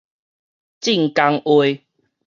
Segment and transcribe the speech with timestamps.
[0.81, 1.83] 晉江話